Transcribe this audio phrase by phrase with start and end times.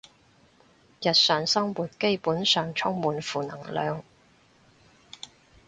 [0.99, 4.03] 日常生活基本上充滿負能量